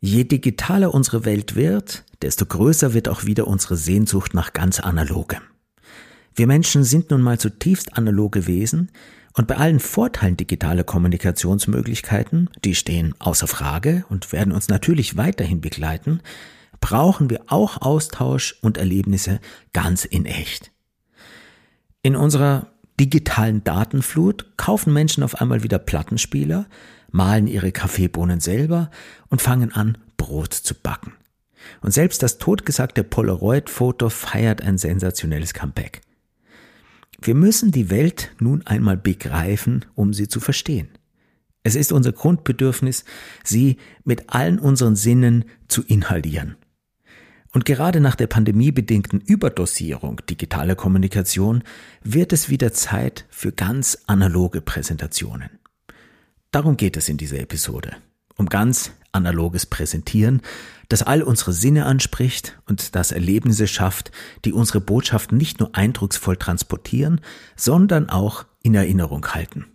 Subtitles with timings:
[0.00, 5.42] Je digitaler unsere Welt wird, desto größer wird auch wieder unsere Sehnsucht nach ganz analogem.
[6.34, 8.90] Wir Menschen sind nun mal zutiefst analoge Wesen
[9.34, 15.60] und bei allen Vorteilen digitaler Kommunikationsmöglichkeiten, die stehen außer Frage und werden uns natürlich weiterhin
[15.60, 16.20] begleiten,
[16.80, 19.38] brauchen wir auch Austausch und Erlebnisse
[19.74, 20.72] ganz in echt.
[22.02, 26.66] In unserer digitalen Datenflut kaufen Menschen auf einmal wieder Plattenspieler,
[27.10, 28.90] malen ihre Kaffeebohnen selber
[29.28, 31.12] und fangen an, Brot zu backen.
[31.80, 36.00] Und selbst das totgesagte Polaroid-Foto feiert ein sensationelles Comeback.
[37.20, 40.88] Wir müssen die Welt nun einmal begreifen, um sie zu verstehen.
[41.62, 43.04] Es ist unser Grundbedürfnis,
[43.44, 46.56] sie mit allen unseren Sinnen zu inhalieren.
[47.52, 51.62] Und gerade nach der pandemiebedingten Überdosierung digitaler Kommunikation
[52.02, 55.59] wird es wieder Zeit für ganz analoge Präsentationen.
[56.52, 57.96] Darum geht es in dieser Episode.
[58.36, 60.42] Um ganz analoges Präsentieren,
[60.88, 64.10] das all unsere Sinne anspricht und das Erlebnisse schafft,
[64.44, 67.20] die unsere Botschaften nicht nur eindrucksvoll transportieren,
[67.54, 69.66] sondern auch in Erinnerung halten.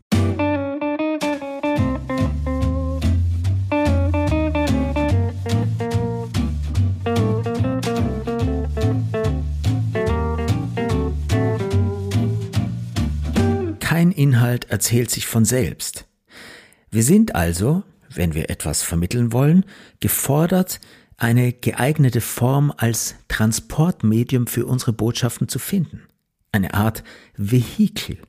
[13.80, 16.05] Kein Inhalt erzählt sich von selbst.
[16.95, 19.65] Wir sind also, wenn wir etwas vermitteln wollen,
[19.99, 20.79] gefordert,
[21.17, 26.03] eine geeignete Form als Transportmedium für unsere Botschaften zu finden.
[26.53, 27.03] Eine Art
[27.35, 28.19] Vehikel,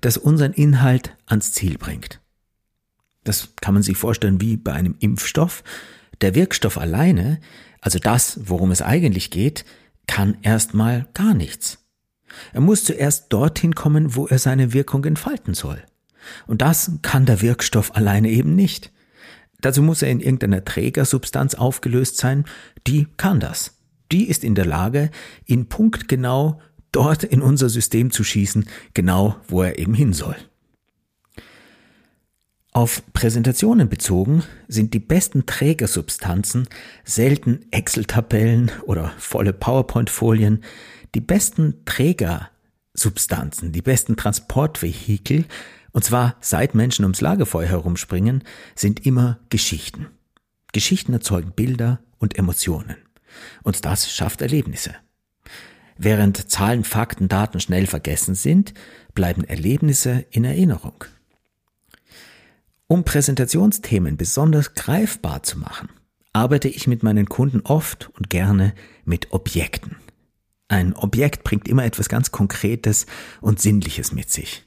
[0.00, 2.20] das unseren Inhalt ans Ziel bringt.
[3.22, 5.62] Das kann man sich vorstellen wie bei einem Impfstoff.
[6.20, 7.38] Der Wirkstoff alleine,
[7.80, 9.64] also das, worum es eigentlich geht,
[10.08, 11.78] kann erstmal gar nichts.
[12.52, 15.80] Er muss zuerst dorthin kommen, wo er seine Wirkung entfalten soll.
[16.46, 18.92] Und das kann der Wirkstoff alleine eben nicht.
[19.60, 22.44] Dazu muss er in irgendeiner Trägersubstanz aufgelöst sein,
[22.86, 23.76] die kann das.
[24.10, 25.10] Die ist in der Lage,
[25.46, 26.60] ihn punktgenau
[26.92, 30.36] dort in unser System zu schießen, genau wo er eben hin soll.
[32.72, 36.68] Auf Präsentationen bezogen sind die besten Trägersubstanzen
[37.04, 40.62] selten Excel-Tabellen oder volle PowerPoint-Folien.
[41.16, 45.46] Die besten Trägersubstanzen, die besten Transportvehikel
[45.92, 50.06] und zwar seit Menschen ums Lagerfeuer herumspringen, sind immer Geschichten.
[50.72, 52.96] Geschichten erzeugen Bilder und Emotionen.
[53.62, 54.94] Und das schafft Erlebnisse.
[55.96, 58.72] Während Zahlen, Fakten, Daten schnell vergessen sind,
[59.14, 61.04] bleiben Erlebnisse in Erinnerung.
[62.86, 65.90] Um Präsentationsthemen besonders greifbar zu machen,
[66.32, 68.74] arbeite ich mit meinen Kunden oft und gerne
[69.04, 69.96] mit Objekten.
[70.68, 73.06] Ein Objekt bringt immer etwas ganz Konkretes
[73.40, 74.64] und Sinnliches mit sich.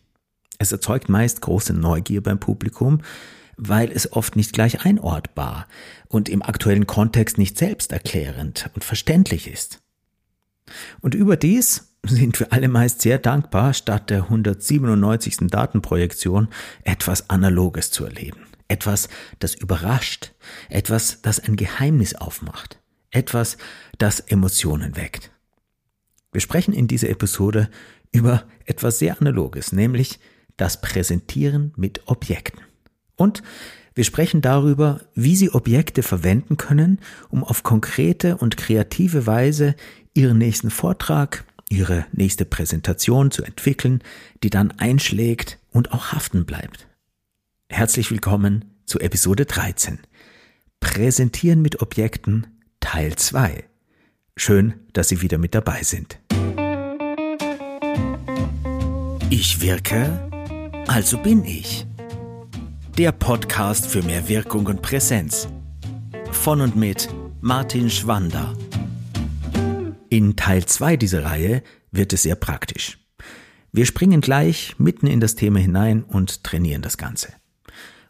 [0.63, 3.01] Es erzeugt meist große Neugier beim Publikum,
[3.57, 5.67] weil es oft nicht gleich einordbar
[6.07, 9.81] und im aktuellen Kontext nicht selbsterklärend und verständlich ist.
[11.01, 15.49] Und überdies sind wir alle meist sehr dankbar, statt der 197.
[15.49, 16.47] Datenprojektion
[16.85, 18.45] etwas Analoges zu erleben.
[18.69, 19.09] Etwas,
[19.39, 20.31] das überrascht,
[20.69, 22.79] etwas, das ein Geheimnis aufmacht,
[23.11, 23.57] etwas,
[23.97, 25.29] das Emotionen weckt.
[26.31, 27.69] Wir sprechen in dieser Episode
[28.13, 30.21] über etwas sehr Analoges, nämlich
[30.57, 32.61] das Präsentieren mit Objekten.
[33.15, 33.43] Und
[33.95, 36.99] wir sprechen darüber, wie Sie Objekte verwenden können,
[37.29, 39.75] um auf konkrete und kreative Weise
[40.13, 44.01] Ihren nächsten Vortrag, Ihre nächste Präsentation zu entwickeln,
[44.41, 46.87] die dann einschlägt und auch haften bleibt.
[47.69, 49.99] Herzlich willkommen zu Episode 13.
[50.79, 52.47] Präsentieren mit Objekten
[52.79, 53.63] Teil 2.
[54.35, 56.19] Schön, dass Sie wieder mit dabei sind.
[59.29, 60.32] Ich wirke
[60.87, 61.85] also bin ich.
[62.97, 65.47] Der Podcast für mehr Wirkung und Präsenz.
[66.31, 67.09] Von und mit
[67.41, 68.53] Martin Schwander.
[70.09, 72.99] In Teil 2 dieser Reihe wird es sehr praktisch.
[73.71, 77.33] Wir springen gleich mitten in das Thema hinein und trainieren das Ganze.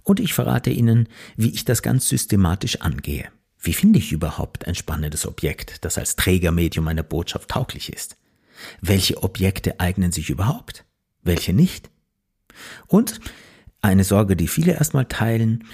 [0.04, 1.08] Und ich verrate Ihnen,
[1.38, 3.30] wie ich das ganz systematisch angehe.
[3.60, 8.18] Wie finde ich überhaupt ein spannendes Objekt, das als Trägermedium einer Botschaft tauglich ist?
[8.82, 10.84] Welche Objekte eignen sich überhaupt?
[11.22, 11.93] Welche nicht?
[12.88, 13.20] Und
[13.82, 15.66] eine Sorge, die viele erstmal teilen,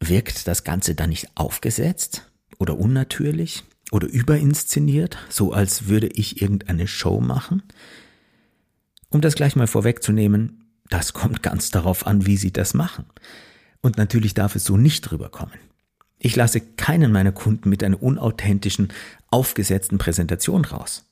[0.00, 6.86] wirkt das Ganze dann nicht aufgesetzt oder unnatürlich oder überinszeniert, so als würde ich irgendeine
[6.86, 7.62] Show machen?
[9.10, 13.06] Um das gleich mal vorwegzunehmen, das kommt ganz darauf an, wie Sie das machen.
[13.80, 15.58] Und natürlich darf es so nicht rüberkommen.
[16.18, 18.88] Ich lasse keinen meiner Kunden mit einer unauthentischen,
[19.30, 21.04] aufgesetzten Präsentation raus.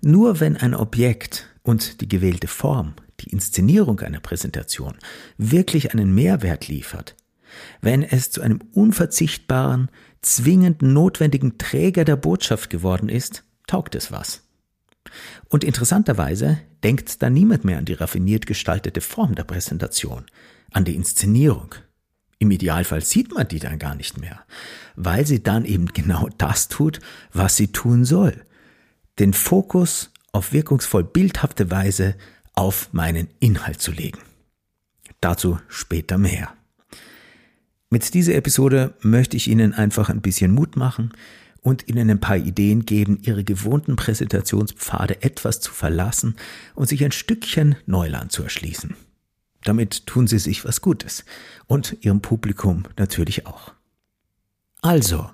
[0.00, 4.96] Nur wenn ein Objekt und die gewählte Form die Inszenierung einer Präsentation
[5.38, 7.16] wirklich einen Mehrwert liefert,
[7.80, 9.90] Wenn es zu einem unverzichtbaren,
[10.20, 14.42] zwingend notwendigen Träger der Botschaft geworden ist, taugt es was.
[15.48, 20.26] Und interessanterweise denkt da niemand mehr an die raffiniert gestaltete Form der Präsentation,
[20.72, 21.74] an die Inszenierung.
[22.38, 24.40] Im Idealfall sieht man die dann gar nicht mehr,
[24.94, 27.00] weil sie dann eben genau das tut,
[27.32, 28.44] was sie tun soll.
[29.18, 32.14] Den Fokus auf wirkungsvoll bildhafte Weise
[32.56, 34.18] auf meinen Inhalt zu legen.
[35.20, 36.52] Dazu später mehr.
[37.88, 41.12] Mit dieser Episode möchte ich Ihnen einfach ein bisschen Mut machen
[41.60, 46.34] und Ihnen ein paar Ideen geben, Ihre gewohnten Präsentationspfade etwas zu verlassen
[46.74, 48.96] und sich ein Stückchen Neuland zu erschließen.
[49.62, 51.24] Damit tun Sie sich was Gutes
[51.66, 53.72] und Ihrem Publikum natürlich auch.
[54.80, 55.30] Also,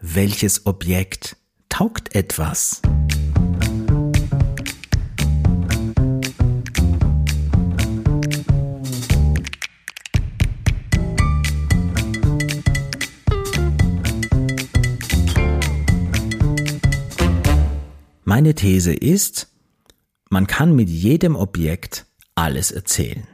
[0.00, 1.36] welches Objekt
[1.68, 2.82] taugt etwas?
[18.34, 19.48] Meine These ist,
[20.30, 23.26] man kann mit jedem Objekt alles erzählen.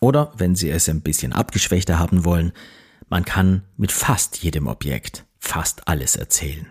[0.00, 2.52] Oder, wenn Sie es ein bisschen abgeschwächter haben wollen,
[3.08, 6.66] man kann mit fast jedem Objekt fast alles erzählen.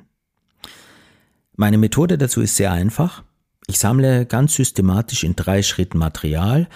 [1.55, 3.23] Meine Methode dazu ist sehr einfach.
[3.65, 6.69] Ich sammle ganz systematisch in drei Schritten Material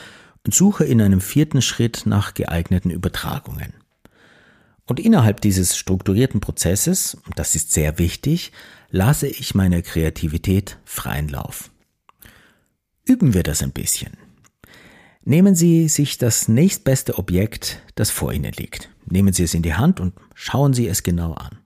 [0.47, 3.84] und suche in einem vierten Schritt nach geeigneten Übertragungen.
[4.87, 8.51] Und innerhalb dieses strukturierten Prozesses, das ist sehr wichtig,
[8.91, 11.71] lasse ich meiner Kreativität freien Lauf.
[13.03, 14.17] Üben wir das ein bisschen.
[15.23, 18.89] Nehmen Sie sich das nächstbeste Objekt, das vor Ihnen liegt.
[19.07, 21.57] Nehmen Sie es in die Hand und schauen Sie es genau an.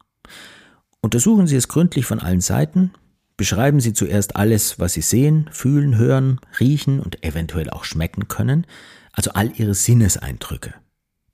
[1.02, 2.94] Untersuchen Sie es gründlich von allen Seiten.
[3.36, 8.66] Beschreiben Sie zuerst alles, was Sie sehen, fühlen, hören, riechen und eventuell auch schmecken können,
[9.12, 10.74] also all Ihre Sinneseindrücke.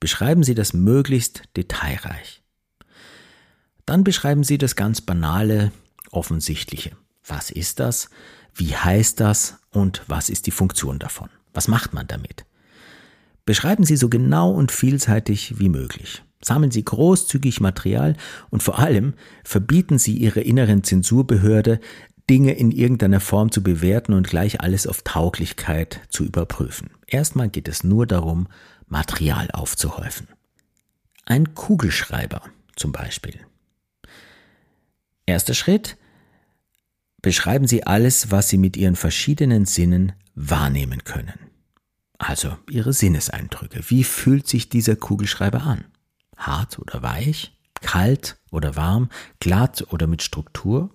[0.06, 2.44] Beschreiben Sie das möglichst detailreich.
[3.88, 5.72] Dann beschreiben Sie das ganz banale,
[6.12, 6.92] Offensichtliche.
[7.26, 8.12] Was ist das?
[8.54, 9.58] Wie heißt das?
[9.72, 11.30] Und was ist die Funktion davon?
[11.56, 12.46] Was macht man damit?
[13.46, 16.22] Beschreiben Sie so genau und vielseitig wie möglich.
[16.40, 18.16] Sammeln Sie großzügig Material
[18.52, 21.80] und vor allem verbieten Sie Ihrer inneren Zensurbehörde,
[22.30, 26.92] Dinge in irgendeiner Form zu bewerten und gleich alles auf Tauglichkeit zu überprüfen.
[27.08, 28.48] Erstmal geht es nur darum,
[28.96, 30.30] Material aufzuhäufen.
[31.26, 32.44] Ein Kugelschreiber
[32.78, 33.38] zum Beispiel.
[35.26, 35.98] Erster Schritt,
[37.22, 41.38] beschreiben Sie alles, was Sie mit Ihren verschiedenen Sinnen wahrnehmen können.
[42.20, 43.82] Also Ihre Sinneseindrücke.
[43.90, 45.84] Wie fühlt sich dieser Kugelschreiber an?
[46.38, 47.52] Hart oder weich?
[47.82, 49.10] Kalt oder warm?
[49.42, 50.90] Glatt oder mit Struktur?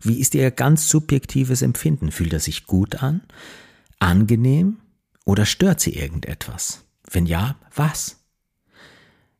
[0.00, 2.10] Wie ist Ihr ganz subjektives Empfinden?
[2.10, 3.20] Fühlt er sich gut an?
[3.98, 4.78] Angenehm?
[5.26, 6.86] Oder stört Sie irgendetwas?
[7.12, 8.24] Wenn ja, was?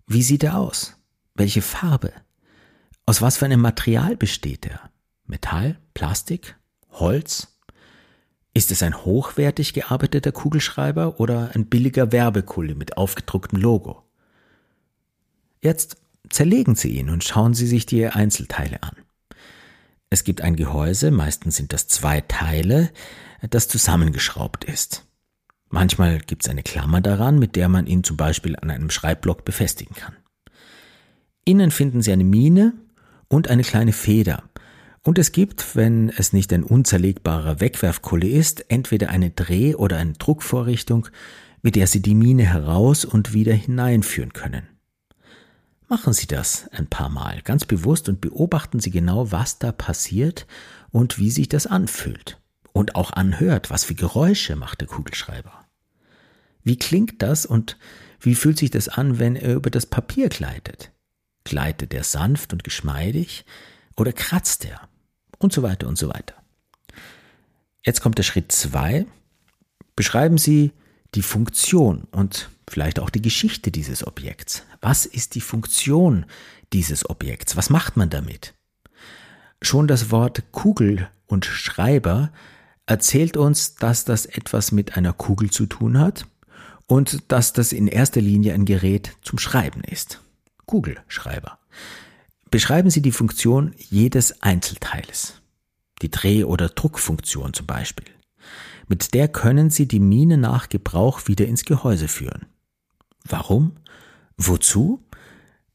[0.07, 0.97] Wie sieht er aus?
[1.35, 2.13] Welche Farbe?
[3.07, 4.91] Aus was für einem Material besteht er?
[5.25, 6.57] Metall, Plastik,
[6.91, 7.49] Holz?
[8.53, 14.03] Ist es ein hochwertig gearbeiteter Kugelschreiber oder ein billiger Werbekulli mit aufgedrucktem Logo?
[15.63, 15.97] Jetzt
[16.29, 18.97] zerlegen Sie ihn und schauen Sie sich die Einzelteile an.
[20.11, 22.93] Es gibt ein Gehäuse, meistens sind das zwei Teile,
[23.49, 25.07] das zusammengeschraubt ist.
[25.73, 29.45] Manchmal gibt es eine Klammer daran, mit der man ihn zum Beispiel an einem Schreibblock
[29.45, 30.15] befestigen kann.
[31.45, 32.75] Innen finden Sie eine Mine
[33.29, 34.45] und eine kleine Feder,
[35.05, 40.13] und es gibt, wenn es nicht ein unzerlegbarer Wegwerfkulle ist, entweder eine Dreh- oder eine
[40.13, 41.09] Druckvorrichtung,
[41.61, 44.69] mit der Sie die Mine heraus und wieder hineinführen können.
[45.89, 50.47] Machen Sie das ein paar Mal ganz bewusst und beobachten Sie genau, was da passiert
[50.91, 52.41] und wie sich das anfühlt.
[52.73, 55.62] Und auch anhört, was für Geräusche macht der Kugelschreiber.
[56.65, 57.77] Wie klingt das und
[58.21, 60.93] wie fühlt sich das an, wenn er über das Papier gleitet?
[61.45, 63.45] Gleitet er sanft und geschmeidig
[63.97, 64.89] oder kratzt er?
[65.43, 66.35] und so weiter und so weiter.
[67.85, 69.07] Jetzt kommt der Schritt zwei.
[69.97, 70.73] Beschreiben Sie
[71.15, 74.63] die Funktion und vielleicht auch die Geschichte dieses Objekts.
[74.81, 76.25] Was ist die Funktion
[76.73, 77.57] dieses Objekts?
[77.57, 78.55] Was macht man damit?
[79.61, 82.33] Schon das Wort Kugel und Schreiber
[82.87, 86.27] erzählt uns, dass das etwas mit einer Kugel zu tun hat
[86.87, 90.21] und dass das in erster Linie ein Gerät zum Schreiben ist.
[90.67, 91.59] Kugelschreiber.
[92.51, 95.41] Beschreiben Sie die Funktion jedes Einzelteiles.
[96.03, 98.07] Die Dreh- oder Druckfunktion zum Beispiel.
[98.89, 102.47] Mit der können Sie die Mine nach Gebrauch wieder ins Gehäuse führen.
[103.27, 103.77] Warum?
[104.37, 105.03] Wozu?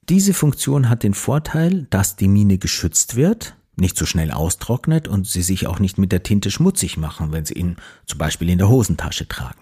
[0.09, 5.27] Diese Funktion hat den Vorteil, dass die Mine geschützt wird, nicht so schnell austrocknet und
[5.27, 8.57] Sie sich auch nicht mit der Tinte schmutzig machen, wenn Sie ihn zum Beispiel in
[8.57, 9.59] der Hosentasche tragen.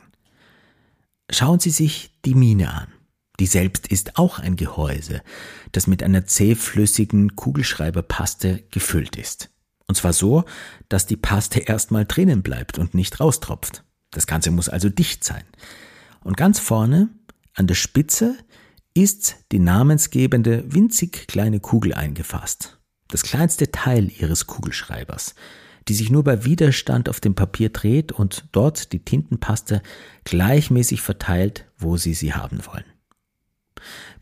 [1.32, 2.88] Schauen Sie sich die Mine an.
[3.40, 5.22] Die selbst ist auch ein Gehäuse,
[5.72, 9.50] das mit einer zähflüssigen Kugelschreiberpaste gefüllt ist.
[9.88, 10.46] Und zwar so,
[10.90, 13.84] dass die Paste erstmal drinnen bleibt und nicht raustropft.
[14.12, 15.44] Das Ganze muss also dicht sein.
[16.24, 17.10] Und ganz vorne,
[17.54, 18.38] an der Spitze,
[18.94, 22.80] ist die namensgebende winzig kleine Kugel eingefasst.
[23.10, 25.36] Das kleinste Teil ihres Kugelschreibers,
[25.88, 29.82] die sich nur bei Widerstand auf dem Papier dreht und dort die Tintenpaste
[30.24, 32.86] gleichmäßig verteilt, wo Sie sie haben wollen.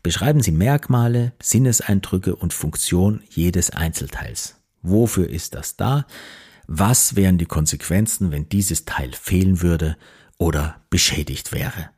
[0.02, 4.60] Beschreiben Sie Merkmale, Sinneseindrücke und Funktion jedes Einzelteils.
[4.82, 6.06] Wofür ist das da?
[6.66, 9.96] Was wären die Konsequenzen, wenn dieses Teil fehlen würde
[10.36, 11.90] oder beschädigt wäre?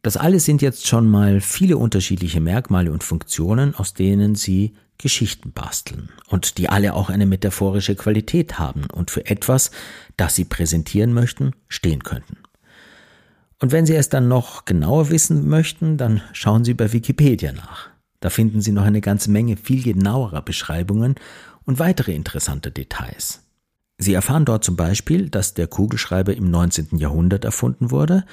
[0.00, 5.52] Das alles sind jetzt schon mal viele unterschiedliche Merkmale und Funktionen, aus denen Sie Geschichten
[5.52, 9.70] basteln und die alle auch eine metaphorische Qualität haben und für etwas,
[10.16, 12.38] das Sie präsentieren möchten, stehen könnten.
[13.60, 17.88] Und wenn Sie es dann noch genauer wissen möchten, dann schauen Sie bei Wikipedia nach.
[18.20, 21.14] Da finden Sie noch eine ganze Menge viel genauerer Beschreibungen
[21.64, 23.42] und weitere interessante Details.
[23.98, 26.98] Sie erfahren dort zum Beispiel, dass der Kugelschreiber im 19.
[26.98, 28.24] Jahrhundert erfunden wurde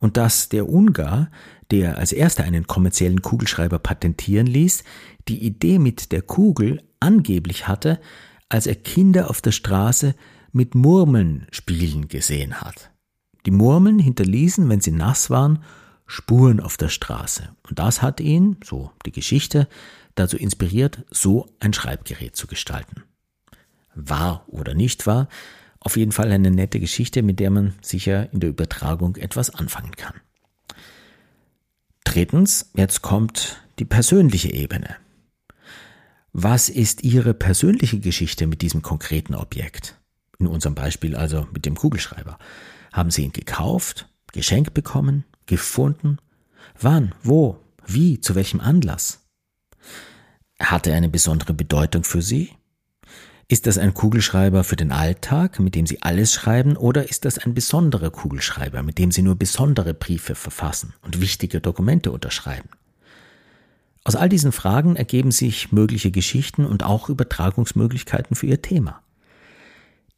[0.00, 1.30] und dass der Ungar,
[1.70, 4.82] der als erster einen kommerziellen Kugelschreiber patentieren ließ,
[5.28, 8.00] die Idee mit der Kugel angeblich hatte,
[8.48, 10.14] als er Kinder auf der Straße
[10.52, 12.90] mit Murmeln spielen gesehen hat.
[13.46, 15.62] Die Murmeln hinterließen, wenn sie nass waren,
[16.06, 17.50] Spuren auf der Straße.
[17.68, 19.68] Und das hat ihn, so die Geschichte,
[20.16, 23.04] dazu inspiriert, so ein Schreibgerät zu gestalten.
[23.94, 25.28] Wahr oder nicht wahr,
[25.80, 29.92] auf jeden Fall eine nette Geschichte, mit der man sicher in der Übertragung etwas anfangen
[29.92, 30.14] kann.
[32.04, 34.96] Drittens, jetzt kommt die persönliche Ebene.
[36.32, 39.96] Was ist Ihre persönliche Geschichte mit diesem konkreten Objekt?
[40.38, 42.38] In unserem Beispiel also mit dem Kugelschreiber.
[42.92, 46.18] Haben Sie ihn gekauft, geschenkt bekommen, gefunden?
[46.78, 49.26] Wann, wo, wie, zu welchem Anlass?
[50.60, 52.50] Hat er eine besondere Bedeutung für Sie?
[53.50, 57.36] Ist das ein Kugelschreiber für den Alltag, mit dem Sie alles schreiben, oder ist das
[57.36, 62.68] ein besonderer Kugelschreiber, mit dem Sie nur besondere Briefe verfassen und wichtige Dokumente unterschreiben?
[64.04, 69.02] Aus all diesen Fragen ergeben sich mögliche Geschichten und auch Übertragungsmöglichkeiten für Ihr Thema.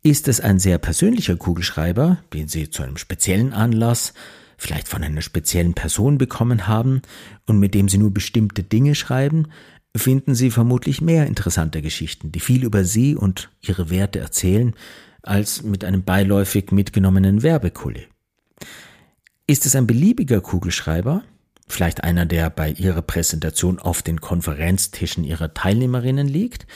[0.03, 4.12] Ist es ein sehr persönlicher Kugelschreiber, den Sie zu einem speziellen Anlass
[4.62, 7.03] vielleicht von einer speziellen Person bekommen haben
[7.47, 9.49] und mit dem Sie nur bestimmte Dinge schreiben,
[9.97, 14.75] finden Sie vermutlich mehr interessante Geschichten, die viel über Sie und Ihre Werte erzählen,
[15.23, 18.07] als mit einem beiläufig mitgenommenen Werbekulli.
[19.47, 21.23] Ist es ein beliebiger Kugelschreiber,
[21.69, 26.67] vielleicht einer, der bei Ihrer Präsentation auf den Konferenztischen Ihrer Teilnehmerinnen liegt,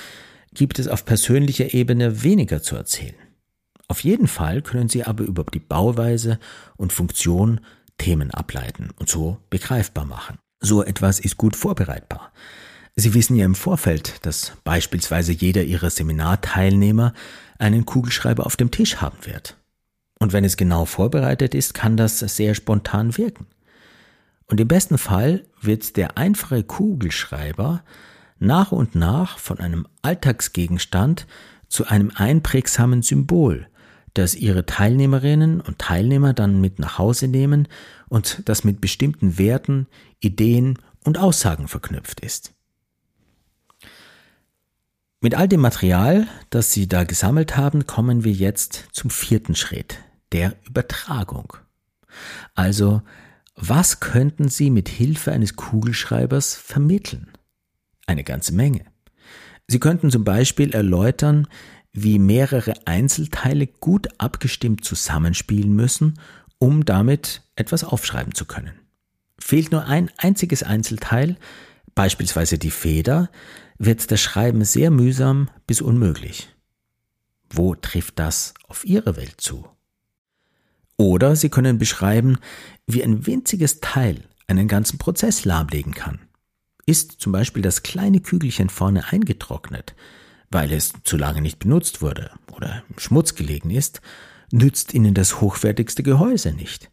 [0.53, 3.15] gibt es auf persönlicher Ebene weniger zu erzählen.
[3.89, 6.39] Auf jeden Fall können Sie aber über die Bauweise
[6.77, 7.61] und Funktion
[7.99, 10.39] Themen ableiten und so begreifbar machen.
[10.61, 12.33] So etwas ist gut vorbereitbar.
[12.99, 17.12] Sie wissen ja im Vorfeld, dass beispielsweise jeder Ihrer Seminarteilnehmer
[17.59, 19.59] einen Kugelschreiber auf dem Tisch haben wird.
[20.19, 23.47] Und wenn es genau vorbereitet ist, kann das sehr spontan wirken.
[24.47, 27.85] Und im besten Fall wird der einfache Kugelschreiber
[28.38, 31.26] nach und nach von einem Alltagsgegenstand
[31.69, 33.67] zu einem einprägsamen Symbol,
[34.15, 37.69] das ihre Teilnehmerinnen und Teilnehmer dann mit nach Hause nehmen
[38.09, 39.87] und das mit bestimmten Werten,
[40.21, 42.56] Ideen und Aussagen verknüpft ist.
[45.26, 49.99] Mit all dem Material, das Sie da gesammelt haben, kommen wir jetzt zum vierten Schritt,
[50.30, 51.54] der Übertragung.
[52.54, 53.02] Also,
[53.56, 57.26] was könnten Sie mit Hilfe eines Kugelschreibers vermitteln?
[58.06, 58.83] Eine ganze Menge.
[59.66, 61.49] Sie könnten zum Beispiel erläutern,
[61.92, 66.21] wie mehrere Einzelteile gut abgestimmt zusammenspielen müssen,
[66.59, 68.78] um damit etwas aufschreiben zu können.
[69.40, 71.37] Fehlt nur ein einziges Einzelteil,
[71.97, 73.28] beispielsweise die Feder,
[73.78, 76.49] wird das Schreiben sehr mühsam bis unmöglich.
[77.50, 79.66] Wo trifft das auf Ihre Welt zu?
[80.97, 82.38] Oder Sie können beschreiben,
[82.87, 86.21] wie ein winziges Teil einen ganzen Prozess lahmlegen kann.
[86.87, 89.95] Ist zum Beispiel das kleine Kügelchen vorne eingetrocknet,
[90.50, 94.00] weil es zu lange nicht benutzt wurde oder im Schmutz gelegen ist,
[94.52, 96.90] nützt Ihnen das hochwertigste Gehäuse nicht.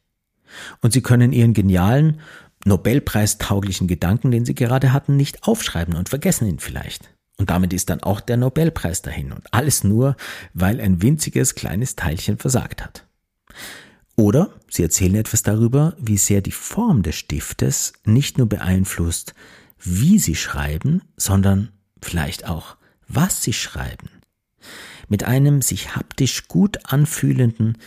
[0.82, 2.20] Und Sie können Ihren genialen,
[2.66, 7.10] Nobelpreistauglichen Gedanken, den Sie gerade hatten, nicht aufschreiben und vergessen ihn vielleicht.
[7.38, 10.16] Und damit ist dann auch der Nobelpreis dahin und alles nur,
[10.54, 13.06] weil ein winziges kleines Teilchen versagt hat.
[14.16, 19.34] Oder Sie erzählen etwas darüber, wie sehr die Form des Stiftes nicht nur beeinflusst,
[19.80, 21.70] wie Sie schreiben, sondern
[22.02, 22.78] vielleicht auch,
[23.08, 24.10] was Sie schreiben.
[25.10, 27.78] Mit einem sich haptisch gut anfühlenden,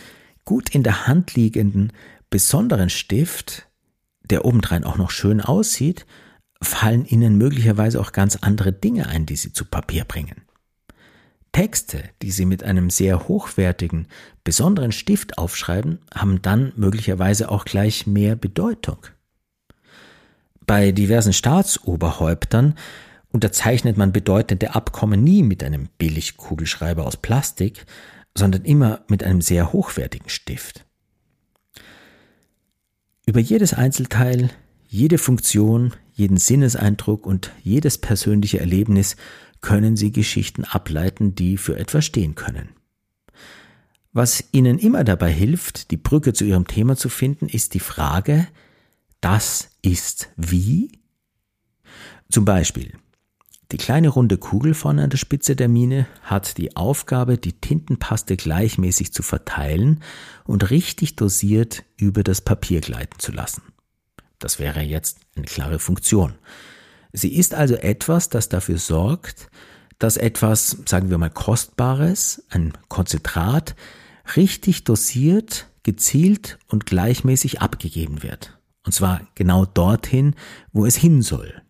[0.45, 1.93] gut in der Hand liegenden,
[2.29, 3.66] besonderen Stift,
[4.29, 6.05] der obendrein auch noch schön aussieht,
[6.61, 10.41] fallen Ihnen möglicherweise auch ganz andere Dinge ein, die Sie zu Papier bringen.
[11.51, 14.07] Texte, die Sie mit einem sehr hochwertigen,
[14.43, 18.97] besonderen Stift aufschreiben, haben dann möglicherweise auch gleich mehr Bedeutung.
[20.65, 22.75] Bei diversen Staatsoberhäuptern
[23.29, 27.85] unterzeichnet man bedeutende Abkommen nie mit einem Billigkugelschreiber aus Plastik,
[28.37, 30.86] sondern immer mit einem sehr hochwertigen Stift.
[33.27, 34.49] Über jedes Einzelteil,
[34.87, 39.17] jede Funktion, jeden Sinneseindruck und jedes persönliche Erlebnis
[39.59, 42.69] können Sie Geschichten ableiten, die für etwas stehen können.
[44.13, 48.47] Was Ihnen immer dabei hilft, die Brücke zu Ihrem Thema zu finden, ist die Frage,
[49.19, 51.01] das ist wie?
[52.29, 52.93] Zum Beispiel,
[53.71, 58.37] die kleine runde Kugel vorne an der Spitze der Mine hat die Aufgabe, die Tintenpaste
[58.37, 60.01] gleichmäßig zu verteilen
[60.45, 63.61] und richtig dosiert über das Papier gleiten zu lassen.
[64.39, 66.35] Das wäre jetzt eine klare Funktion.
[67.11, 69.49] Sie ist also etwas, das dafür sorgt,
[69.99, 73.75] dass etwas, sagen wir mal, Kostbares, ein Konzentrat,
[74.35, 78.57] richtig dosiert, gezielt und gleichmäßig abgegeben wird.
[78.85, 80.35] Und zwar genau dorthin,
[80.71, 81.61] wo es hin soll.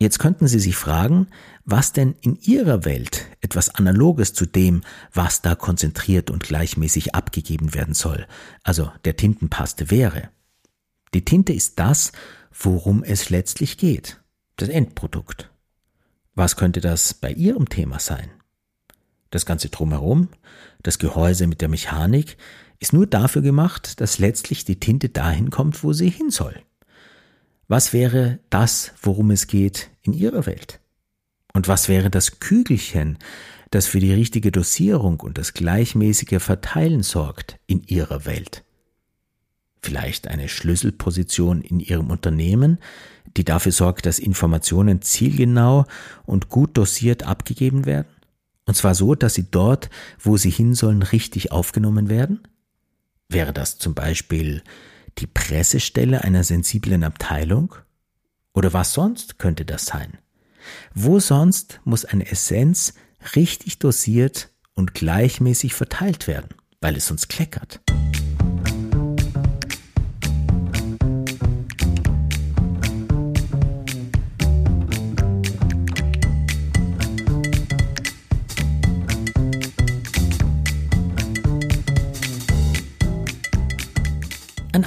[0.00, 1.26] Jetzt könnten Sie sich fragen,
[1.64, 7.74] was denn in Ihrer Welt etwas Analoges zu dem, was da konzentriert und gleichmäßig abgegeben
[7.74, 8.26] werden soll,
[8.62, 10.30] also der Tintenpaste wäre.
[11.14, 12.12] Die Tinte ist das,
[12.52, 14.20] worum es letztlich geht,
[14.56, 15.50] das Endprodukt.
[16.34, 18.30] Was könnte das bei Ihrem Thema sein?
[19.30, 20.28] Das ganze drumherum,
[20.82, 22.36] das Gehäuse mit der Mechanik,
[22.78, 26.62] ist nur dafür gemacht, dass letztlich die Tinte dahin kommt, wo sie hin soll.
[27.68, 30.80] Was wäre das, worum es geht in Ihrer Welt?
[31.52, 33.18] Und was wäre das Kügelchen,
[33.70, 38.64] das für die richtige Dosierung und das gleichmäßige Verteilen sorgt in Ihrer Welt?
[39.82, 42.78] Vielleicht eine Schlüsselposition in Ihrem Unternehmen,
[43.36, 45.84] die dafür sorgt, dass Informationen zielgenau
[46.24, 48.08] und gut dosiert abgegeben werden?
[48.64, 52.40] Und zwar so, dass sie dort, wo sie hin sollen, richtig aufgenommen werden?
[53.28, 54.62] Wäre das zum Beispiel
[55.18, 57.74] die Pressestelle einer sensiblen Abteilung?
[58.52, 60.18] Oder was sonst könnte das sein?
[60.94, 62.94] Wo sonst muss eine Essenz
[63.34, 67.80] richtig dosiert und gleichmäßig verteilt werden, weil es sonst kleckert?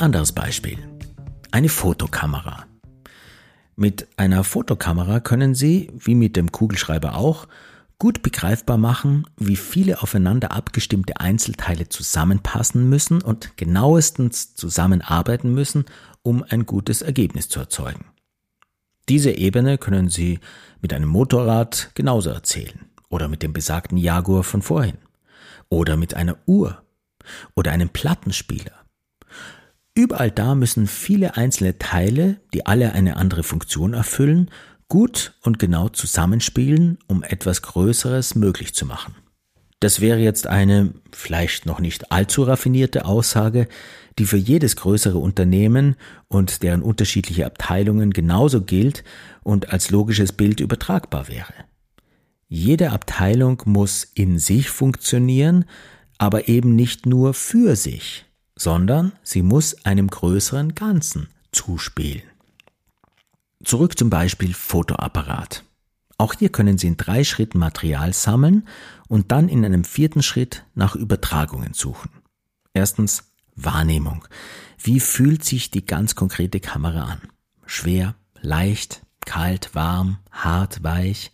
[0.02, 0.78] Anderes Beispiel.
[1.52, 2.66] Eine Fotokamera.
[3.76, 7.48] Mit einer Fotokamera können Sie, wie mit dem Kugelschreiber auch,
[8.00, 15.86] gut begreifbar machen, wie viele aufeinander abgestimmte Einzelteile zusammenpassen müssen und genauestens zusammenarbeiten müssen,
[16.24, 18.06] um ein gutes Ergebnis zu erzeugen.
[19.08, 20.40] Diese Ebene können Sie
[20.82, 24.98] mit einem Motorrad genauso erzählen oder mit dem besagten Jaguar von vorhin
[25.70, 26.82] oder mit einer Uhr
[27.56, 28.81] oder einem Plattenspieler
[29.94, 34.50] Überall da müssen viele einzelne Teile, die alle eine andere Funktion erfüllen,
[34.88, 39.16] gut und genau zusammenspielen, um etwas Größeres möglich zu machen.
[39.82, 43.68] Das wäre jetzt eine vielleicht noch nicht allzu raffinierte Aussage,
[44.20, 45.96] die für jedes größere Unternehmen
[46.28, 49.04] und deren unterschiedliche Abteilungen genauso gilt
[49.44, 51.54] und als logisches Bild übertragbar wäre.
[52.48, 55.66] Jede Abteilung muss in sich funktionieren,
[56.18, 58.26] aber eben nicht nur für sich
[58.62, 62.22] sondern sie muss einem größeren Ganzen zuspielen.
[63.64, 65.64] Zurück zum Beispiel Fotoapparat.
[66.20, 68.68] Auch hier können Sie in drei Schritten Material sammeln
[69.08, 72.12] und dann in einem vierten Schritt nach Übertragungen suchen.
[72.74, 74.28] Erstens Wahrnehmung.
[74.78, 77.22] Wie fühlt sich die ganz konkrete Kamera an?
[77.66, 81.32] Schwer, leicht, kalt, warm, hart, weich?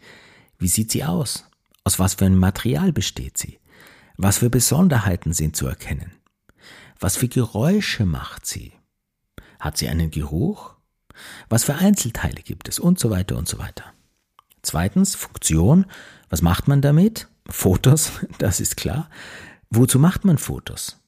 [0.58, 1.46] Wie sieht sie aus?
[1.84, 3.60] Aus was für einem Material besteht sie?
[4.16, 6.17] Was für Besonderheiten sind zu erkennen?
[7.00, 8.74] Was für Geräusche macht sie?
[9.60, 10.76] Hat sie einen Geruch?
[11.50, 12.80] Was für Einzelteile gibt es?
[12.80, 13.86] Und so weiter und so weiter.
[14.62, 15.86] Zweitens, Funktion.
[16.30, 17.28] Was macht man damit?
[17.50, 19.10] Fotos, das ist klar.
[19.70, 21.00] Wozu macht man Fotos?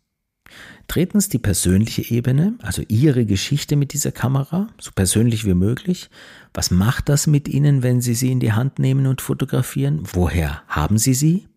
[0.88, 6.10] Drittens die persönliche Ebene, also Ihre Geschichte mit dieser Kamera, so persönlich wie möglich.
[6.54, 10.02] Was macht das mit Ihnen, wenn Sie sie in die Hand nehmen und fotografieren?
[10.14, 11.48] Woher haben Sie sie?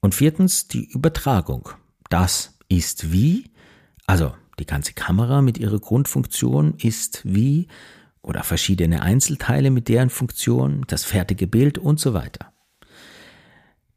[0.00, 1.70] Und viertens die Übertragung.
[2.08, 3.50] Das, ist wie,
[4.06, 7.68] also die ganze Kamera mit ihrer Grundfunktion ist wie
[8.22, 12.52] oder verschiedene Einzelteile mit deren Funktion, das fertige Bild und so weiter.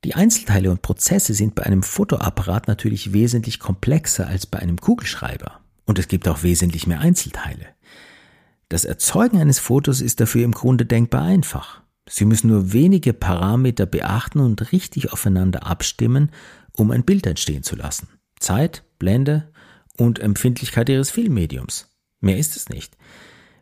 [0.03, 5.59] Die Einzelteile und Prozesse sind bei einem Fotoapparat natürlich wesentlich komplexer als bei einem Kugelschreiber
[5.85, 7.67] Und es gibt auch wesentlich mehr Einzelteile.
[8.69, 11.81] Das Erzeugen eines Fotos ist dafür im Grunde denkbar einfach.
[12.09, 16.31] Sie müssen nur wenige Parameter beachten und richtig aufeinander abstimmen,
[16.73, 18.07] um ein Bild entstehen zu lassen.
[18.39, 19.51] Zeit, Blende
[19.97, 21.89] und Empfindlichkeit Ihres Filmmediums.
[22.19, 22.97] Mehr ist es nicht.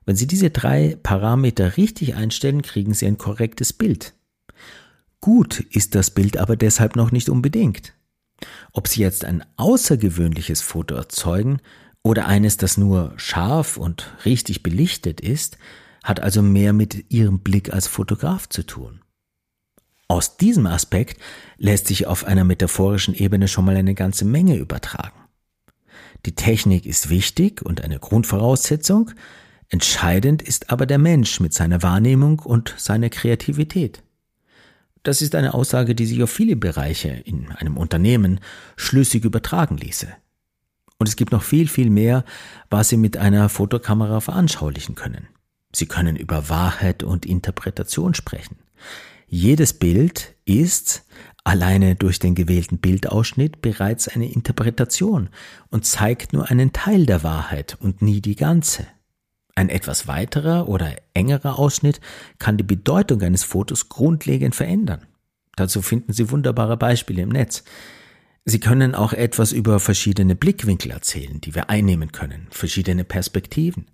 [0.06, 4.14] Wenn Sie diese drei Parameter richtig einstellen, kriegen Sie ein korrektes Bild.
[5.20, 7.94] Gut ist das Bild aber deshalb noch nicht unbedingt.
[8.72, 11.60] Ob Sie jetzt ein außergewöhnliches Foto erzeugen
[12.04, 15.58] oder eines, das nur scharf und richtig belichtet ist,
[16.04, 19.02] hat also mehr mit Ihrem Blick als Fotograf zu tun.
[20.08, 21.20] Aus diesem Aspekt
[21.58, 25.20] lässt sich auf einer metaphorischen Ebene schon mal eine ganze Menge übertragen.
[26.26, 29.12] Die Technik ist wichtig und eine Grundvoraussetzung,
[29.70, 34.04] entscheidend ist aber der Mensch mit seiner Wahrnehmung und seiner Kreativität.
[35.04, 38.40] Das ist eine Aussage, die sich auf viele Bereiche in einem Unternehmen
[38.76, 40.08] schlüssig übertragen ließe.
[40.98, 42.26] Und es gibt noch viel, viel mehr,
[42.70, 45.28] was Sie mit einer Fotokamera veranschaulichen können.
[45.74, 48.58] Sie können über Wahrheit und Interpretation sprechen.
[49.38, 51.04] Jedes Bild ist
[51.44, 55.28] alleine durch den gewählten Bildausschnitt bereits eine Interpretation
[55.70, 58.88] und zeigt nur einen Teil der Wahrheit und nie die ganze.
[59.54, 62.00] Ein etwas weiterer oder engerer Ausschnitt
[62.40, 65.06] kann die Bedeutung eines Fotos grundlegend verändern.
[65.58, 67.66] Dazu finden Sie wunderbare Beispiele im Netz.
[68.46, 73.88] Sie können auch etwas über verschiedene Blickwinkel erzählen, die wir einnehmen können, verschiedene Perspektiven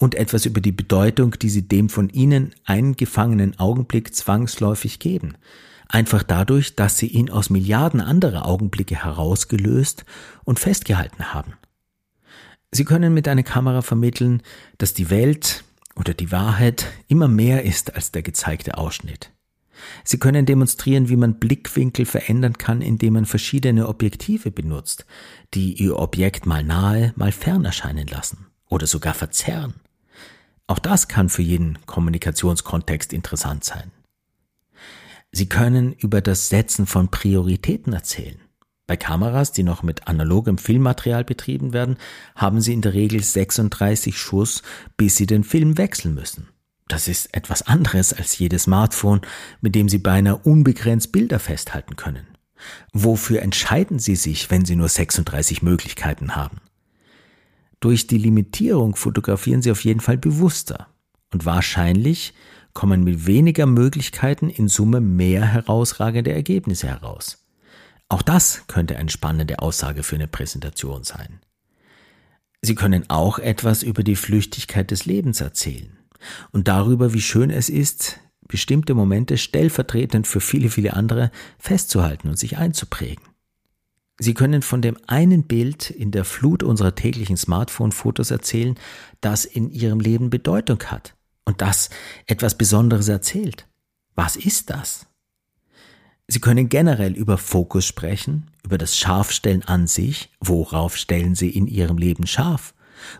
[0.00, 5.34] und etwas über die Bedeutung, die Sie dem von Ihnen eingefangenen Augenblick zwangsläufig geben.
[5.88, 10.06] Einfach dadurch, dass Sie ihn aus Milliarden anderer Augenblicke herausgelöst
[10.44, 11.52] und festgehalten haben.
[12.72, 14.42] Sie können mit einer Kamera vermitteln,
[14.78, 15.64] dass die Welt
[15.96, 19.32] oder die Wahrheit immer mehr ist als der gezeigte Ausschnitt.
[20.04, 25.04] Sie können demonstrieren, wie man Blickwinkel verändern kann, indem man verschiedene Objektive benutzt,
[25.52, 29.74] die ihr Objekt mal nahe, mal fern erscheinen lassen oder sogar verzerren.
[30.70, 33.90] Auch das kann für jeden Kommunikationskontext interessant sein.
[35.32, 38.38] Sie können über das Setzen von Prioritäten erzählen.
[38.86, 41.96] Bei Kameras, die noch mit analogem Filmmaterial betrieben werden,
[42.36, 44.62] haben sie in der Regel 36 Schuss,
[44.96, 46.46] bis sie den Film wechseln müssen.
[46.86, 49.22] Das ist etwas anderes als jedes Smartphone,
[49.60, 52.28] mit dem Sie beinahe unbegrenzt Bilder festhalten können.
[52.92, 56.60] Wofür entscheiden Sie sich, wenn Sie nur 36 Möglichkeiten haben?
[57.80, 60.88] Durch die Limitierung fotografieren Sie auf jeden Fall bewusster.
[61.32, 62.34] Und wahrscheinlich
[62.74, 67.44] kommen mit weniger Möglichkeiten in Summe mehr herausragende Ergebnisse heraus.
[68.08, 71.40] Auch das könnte eine spannende Aussage für eine Präsentation sein.
[72.62, 75.96] Sie können auch etwas über die Flüchtigkeit des Lebens erzählen
[76.50, 82.38] und darüber, wie schön es ist, bestimmte Momente stellvertretend für viele, viele andere festzuhalten und
[82.38, 83.24] sich einzuprägen.
[84.22, 88.78] Sie können von dem einen Bild in der Flut unserer täglichen Smartphone-Fotos erzählen,
[89.22, 91.14] das in Ihrem Leben Bedeutung hat
[91.46, 91.88] und das
[92.26, 93.66] etwas Besonderes erzählt.
[94.14, 95.06] Was ist das?
[96.28, 101.66] Sie können generell über Fokus sprechen, über das Scharfstellen an sich, worauf stellen Sie in
[101.66, 102.74] Ihrem Leben scharf,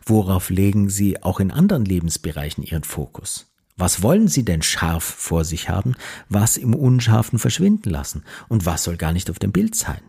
[0.04, 3.46] worauf legen Sie auch in anderen Lebensbereichen Ihren Fokus.
[3.78, 5.94] Was wollen Sie denn scharf vor sich haben,
[6.28, 10.02] was im Unscharfen verschwinden lassen und was soll gar nicht auf dem Bild sein?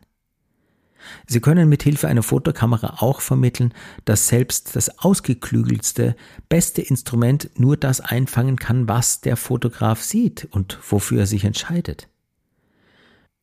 [1.27, 3.73] Sie können mit Hilfe einer Fotokamera auch vermitteln,
[4.05, 6.15] dass selbst das ausgeklügelste,
[6.49, 12.07] beste Instrument nur das einfangen kann, was der Fotograf sieht und wofür er sich entscheidet.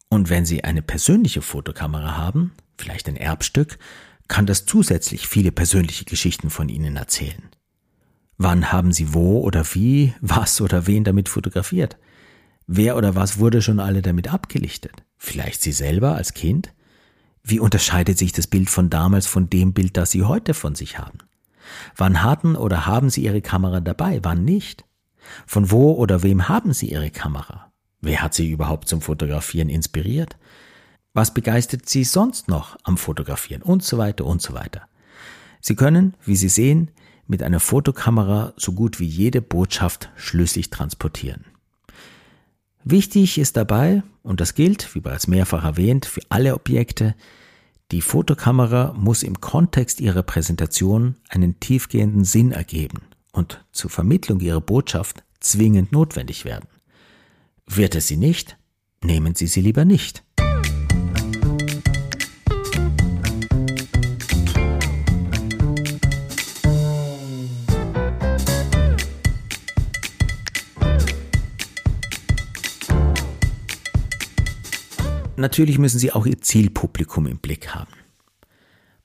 [0.08, 3.78] Und wenn Sie eine persönliche Fotokamera haben, vielleicht ein Erbstück,
[4.28, 7.42] kann das zusätzlich viele persönliche Geschichten von Ihnen erzählen.
[8.36, 11.98] Wann haben Sie wo oder wie, was oder wen damit fotografiert?
[12.66, 14.92] Wer oder was wurde schon alle damit abgelichtet?
[15.16, 16.72] Vielleicht Sie selber als Kind?
[17.50, 20.98] Wie unterscheidet sich das Bild von damals von dem Bild, das Sie heute von sich
[20.98, 21.16] haben?
[21.96, 24.84] Wann hatten oder haben Sie Ihre Kamera dabei, wann nicht?
[25.46, 27.72] Von wo oder wem haben Sie Ihre Kamera?
[28.02, 30.36] Wer hat Sie überhaupt zum Fotografieren inspiriert?
[31.14, 33.62] Was begeistert Sie sonst noch am Fotografieren?
[33.62, 34.82] Und so weiter und so weiter.
[35.62, 36.90] Sie können, wie Sie sehen,
[37.26, 41.46] mit einer Fotokamera so gut wie jede Botschaft schlüssig transportieren.
[42.84, 47.14] Wichtig ist dabei, und das gilt, wie bereits mehrfach erwähnt, für alle Objekte,
[47.90, 53.00] die Fotokamera muss im Kontext ihrer Präsentation einen tiefgehenden Sinn ergeben
[53.32, 56.68] und zur Vermittlung ihrer Botschaft zwingend notwendig werden.
[57.66, 58.58] Wird es sie nicht,
[59.02, 60.24] nehmen Sie sie lieber nicht.
[75.38, 77.92] Natürlich müssen Sie auch Ihr Zielpublikum im Blick haben.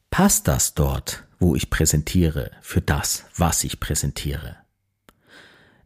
[0.10, 4.56] Passt das dort, wo ich präsentiere, für das, was ich präsentiere.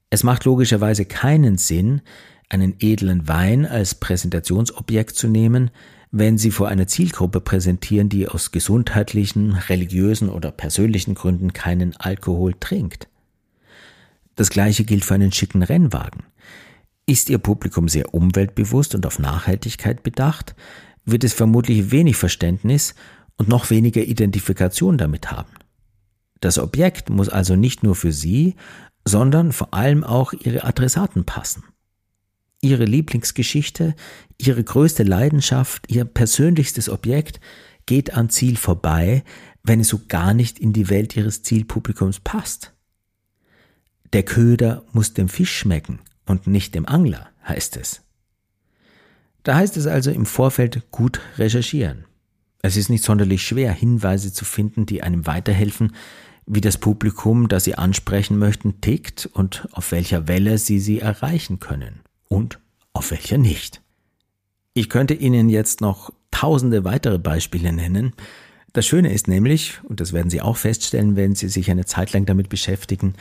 [0.10, 2.02] Es macht logischerweise keinen Sinn,
[2.48, 5.70] einen edlen Wein als Präsentationsobjekt zu nehmen,
[6.12, 12.54] wenn Sie vor einer Zielgruppe präsentieren, die aus gesundheitlichen, religiösen oder persönlichen Gründen keinen Alkohol
[12.58, 13.10] trinkt.
[14.38, 16.24] Das gleiche gilt für einen schicken Rennwagen.
[17.10, 20.56] Ist Ihr Publikum sehr umweltbewusst und auf Nachhaltigkeit bedacht,
[21.06, 22.96] wird es vermutlich wenig Verständnis
[23.38, 25.54] und noch weniger Identifikation damit haben.
[26.42, 28.56] Das Objekt muss also nicht nur für Sie,
[29.06, 31.64] sondern vor allem auch Ihre Adressaten passen.
[32.60, 33.96] Ihre Lieblingsgeschichte,
[34.38, 37.40] Ihre größte Leidenschaft, Ihr persönlichstes Objekt
[37.86, 39.24] geht am Ziel vorbei,
[39.64, 42.74] wenn es so gar nicht in die Welt Ihres Zielpublikums passt.
[44.12, 48.02] Der Köder muss dem Fisch schmecken und nicht dem Angler, heißt es.
[49.44, 52.06] Da heißt es also im Vorfeld gut recherchieren.
[52.62, 55.94] Es ist nicht sonderlich schwer, Hinweise zu finden, die einem weiterhelfen,
[56.46, 61.60] wie das Publikum, das Sie ansprechen möchten, tickt und auf welcher Welle Sie sie erreichen
[61.60, 62.60] können und
[62.94, 63.82] auf welcher nicht.
[64.74, 68.14] Ich könnte Ihnen jetzt noch tausende weitere Beispiele nennen.
[68.74, 72.14] Das Schöne ist nämlich, und das werden Sie auch feststellen, wenn Sie sich eine Zeit
[72.14, 73.16] lang damit beschäftigen,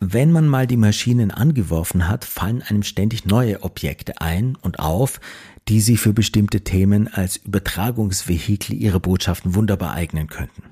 [0.00, 5.20] wenn man mal die Maschinen angeworfen hat, fallen einem ständig neue Objekte ein und auf,
[5.66, 10.62] die Sie für bestimmte Themen als Übertragungsvehikel Ihrer Botschaften wunderbar eignen könnten.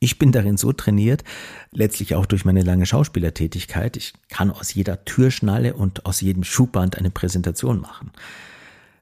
[0.00, 1.24] Ich bin darin so trainiert,
[1.70, 3.96] letztlich auch durch meine lange Schauspielertätigkeit.
[3.96, 8.12] Ich kann aus jeder Türschnalle und aus jedem Schuhband eine Präsentation machen.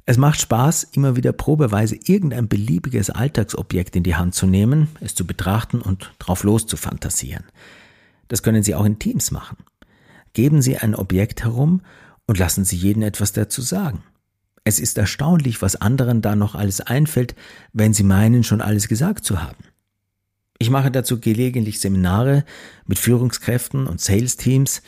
[0.06, 5.16] Es macht Spaß, immer wieder probeweise irgendein beliebiges Alltagsobjekt in die Hand zu nehmen, es
[5.16, 7.44] zu betrachten und drauf los zu fantasieren.
[8.28, 9.56] Das können Sie auch in Teams machen.
[10.32, 11.82] Geben Sie ein Objekt herum
[12.26, 14.02] und lassen Sie jeden etwas dazu sagen.
[14.64, 17.34] Es ist erstaunlich, was anderen da noch alles einfällt,
[17.72, 19.64] wenn sie meinen, schon alles gesagt zu haben.
[20.58, 22.44] Ich mache dazu gelegentlich Seminare
[22.86, 24.82] mit Führungskräften und Sales-Teams.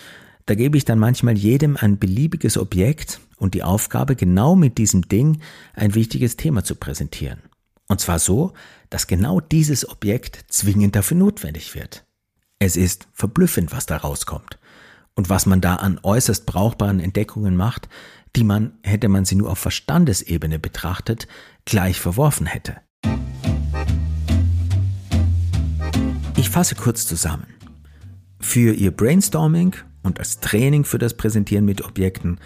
[0.47, 5.09] Da gebe ich dann manchmal jedem ein beliebiges Objekt und die Aufgabe, genau mit diesem
[5.09, 5.41] Ding
[5.75, 7.41] ein wichtiges Thema zu präsentieren.
[7.89, 8.53] Und zwar so,
[8.91, 12.05] dass genau dieses Objekt zwingend dafür notwendig wird.
[12.61, 14.59] Es ist verblüffend, was da rauskommt.
[15.17, 17.89] Und was man da an äußerst brauchbaren Entdeckungen macht,
[18.35, 21.29] die man, hätte man sie nur auf Verstandesebene betrachtet,
[21.65, 22.77] gleich verworfen hätte.
[26.37, 27.47] Ich fasse kurz zusammen.
[28.41, 32.39] Für Ihr Brainstorming und als Training für das Präsentieren mit Objekten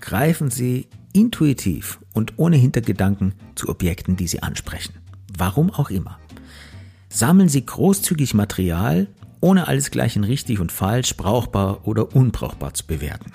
[0.00, 4.94] greifen Sie intuitiv und ohne Hintergedanken zu Objekten, die Sie ansprechen.
[5.36, 6.18] Warum auch immer.
[7.08, 9.06] Sammeln Sie großzügig Material,
[9.40, 13.32] ohne alles gleich in richtig und falsch, brauchbar oder unbrauchbar zu bewerten.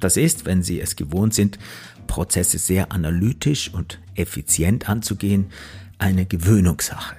[0.00, 1.58] Das ist, wenn Sie es gewohnt sind,
[2.06, 5.46] Prozesse sehr analytisch und effizient anzugehen,
[5.98, 7.16] eine Gewöhnungssache.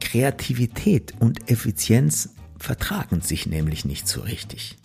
[0.00, 4.76] Kreativität und Effizienz vertragen sich nämlich nicht so richtig.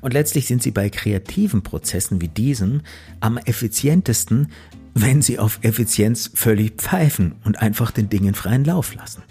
[0.00, 2.82] Und letztlich sind sie bei kreativen Prozessen wie diesen
[3.20, 4.50] am effizientesten,
[4.94, 9.22] wenn sie auf Effizienz völlig pfeifen und einfach den Dingen freien Lauf lassen.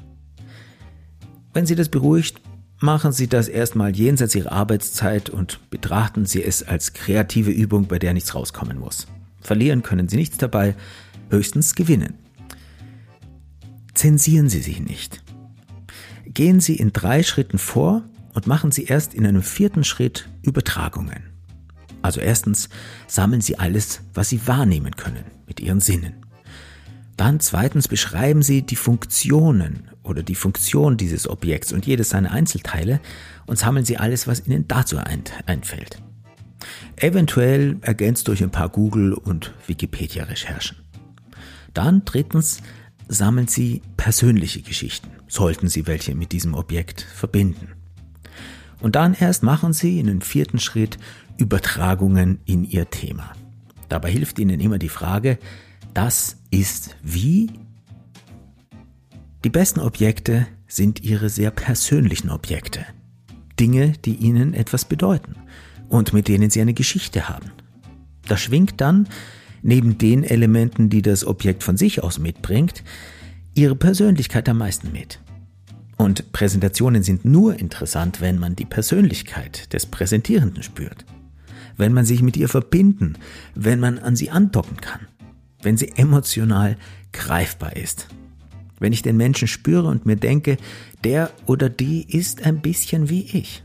[1.53, 2.41] Wenn Sie das beruhigt,
[2.79, 7.99] machen Sie das erstmal jenseits Ihrer Arbeitszeit und betrachten Sie es als kreative Übung, bei
[7.99, 9.07] der nichts rauskommen muss.
[9.41, 10.75] Verlieren können Sie nichts dabei,
[11.29, 12.15] höchstens gewinnen.
[13.93, 15.23] Zensieren Sie sich nicht.
[16.25, 21.23] Gehen Sie in drei Schritten vor und machen Sie erst in einem vierten Schritt Übertragungen.
[22.01, 22.69] Also erstens
[23.07, 26.25] sammeln Sie alles, was Sie wahrnehmen können mit Ihren Sinnen.
[27.17, 32.99] Dann zweitens beschreiben Sie die Funktionen oder die Funktion dieses Objekts und jedes seiner Einzelteile
[33.45, 34.97] und sammeln Sie alles, was Ihnen dazu
[35.45, 36.01] einfällt.
[36.97, 40.77] Eventuell ergänzt durch ein paar Google- und Wikipedia-Recherchen.
[41.73, 42.61] Dann drittens
[43.07, 47.69] sammeln Sie persönliche Geschichten, sollten Sie welche mit diesem Objekt verbinden.
[48.81, 50.97] Und dann erst machen Sie in den vierten Schritt
[51.37, 53.31] Übertragungen in Ihr Thema.
[53.87, 55.39] Dabei hilft Ihnen immer die Frage,
[55.93, 57.49] das ist wie?
[59.43, 62.85] Die besten Objekte sind Ihre sehr persönlichen Objekte.
[63.59, 65.35] Dinge, die Ihnen etwas bedeuten
[65.87, 67.51] und mit denen Sie eine Geschichte haben.
[68.27, 69.07] Da schwingt dann
[69.61, 72.83] neben den Elementen, die das Objekt von sich aus mitbringt,
[73.53, 75.19] ihre Persönlichkeit am meisten mit.
[75.97, 81.05] Und Präsentationen sind nur interessant, wenn man die Persönlichkeit des Präsentierenden spürt,
[81.75, 83.17] wenn man sich mit ihr verbinden,
[83.55, 85.07] wenn man an sie andocken kann,
[85.61, 86.77] wenn sie emotional
[87.11, 88.07] greifbar ist.
[88.79, 90.57] Wenn ich den Menschen spüre und mir denke,
[91.03, 93.63] der oder die ist ein bisschen wie ich.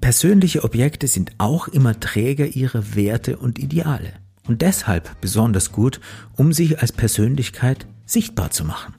[0.00, 4.14] Persönliche Objekte sind auch immer Träger ihrer Werte und Ideale
[4.48, 6.00] und deshalb besonders gut,
[6.36, 8.94] um sich als Persönlichkeit sichtbar zu machen.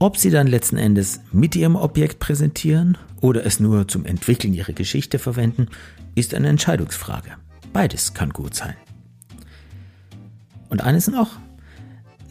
[0.00, 4.72] Ob Sie dann letzten Endes mit Ihrem Objekt präsentieren oder es nur zum Entwickeln Ihrer
[4.72, 5.68] Geschichte verwenden,
[6.14, 7.30] ist eine Entscheidungsfrage.
[7.72, 8.74] Beides kann gut sein.
[10.68, 11.38] Und eines noch.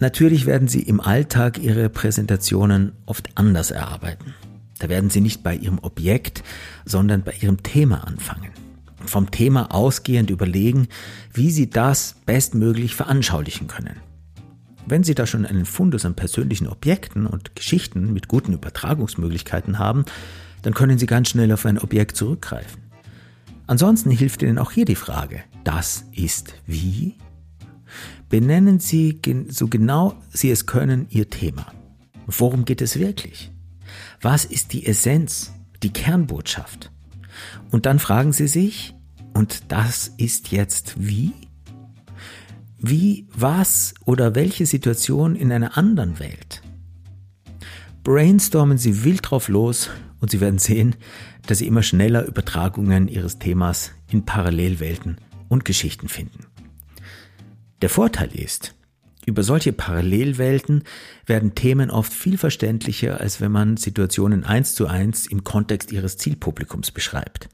[0.04, 4.34] Natürlich werden Sie im Alltag Ihre Präsentationen oft anders erarbeiten.
[4.80, 6.44] Da werden Sie nicht bei Ihrem Objekt,
[6.84, 8.52] sondern bei Ihrem Thema anfangen.
[9.00, 10.90] Und vom Thema ausgehend überlegen,
[11.32, 13.96] wie Sie das bestmöglich veranschaulichen können.
[14.86, 20.04] Wenn Sie da schon einen Fundus an persönlichen Objekten und Geschichten mit guten Übertragungsmöglichkeiten haben,
[20.64, 22.82] dann können Sie ganz schnell auf ein Objekt zurückgreifen.
[23.68, 27.16] Ansonsten hilft Ihnen auch hier die Frage, das ist wie?
[28.34, 31.72] Benennen Sie so genau Sie es können Ihr Thema.
[32.26, 33.52] Worum geht es wirklich?
[34.24, 36.92] Was ist die Essenz, die Kernbotschaft?
[37.70, 38.96] Und dann fragen Sie sich,
[39.36, 41.32] und das ist jetzt wie?
[42.80, 46.64] Wie, was oder welche Situation in einer anderen Welt?
[48.04, 50.96] Brainstormen Sie wild drauf los und Sie werden sehen,
[51.46, 55.18] dass Sie immer schneller Übertragungen Ihres Themas in Parallelwelten
[55.50, 56.48] und Geschichten finden.
[57.84, 58.76] Der Vorteil ist,
[59.26, 60.86] über solche Parallelwelten
[61.26, 66.16] werden Themen oft viel verständlicher, als wenn man Situationen eins zu eins im Kontext ihres
[66.18, 67.50] Zielpublikums beschreibt.